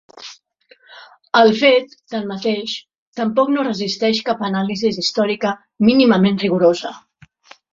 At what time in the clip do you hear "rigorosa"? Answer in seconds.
6.47-6.95